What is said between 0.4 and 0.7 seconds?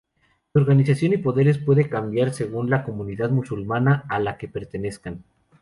Su